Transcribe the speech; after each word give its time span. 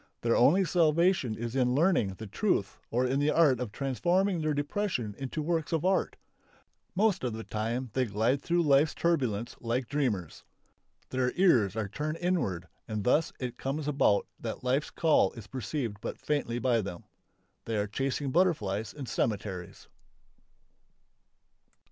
Their 0.21 0.35
only 0.35 0.65
salvation 0.65 1.35
is 1.37 1.55
in 1.55 1.75
learning 1.75 2.15
the 2.15 2.25
truth 2.25 2.79
or 2.89 3.05
in 3.05 3.19
the 3.19 3.29
art 3.29 3.59
of 3.59 3.71
transforming 3.71 4.41
their 4.41 4.55
depression 4.55 5.13
into 5.19 5.43
works 5.43 5.71
of 5.71 5.85
art. 5.85 6.15
Most 6.95 7.23
of 7.23 7.33
the 7.33 7.43
time 7.43 7.91
they 7.93 8.05
glide 8.05 8.41
through 8.41 8.63
life's 8.63 8.95
turbulence 8.95 9.55
like 9.61 9.87
dreamers. 9.87 10.43
Their 11.11 11.31
ears 11.35 11.75
are 11.75 11.87
turned 11.87 12.17
inward 12.17 12.67
and 12.87 13.03
thus 13.03 13.31
it 13.39 13.59
comes 13.59 13.87
about 13.87 14.25
that 14.39 14.63
life's 14.63 14.89
call 14.89 15.33
is 15.33 15.45
perceived 15.45 15.97
but 16.01 16.17
faintly 16.17 16.57
by 16.57 16.81
them. 16.81 17.03
They 17.65 17.77
are 17.77 17.85
chasing 17.85 18.31
butterflies 18.31 18.95
in 18.95 19.05
cemeteries.... 19.05 19.87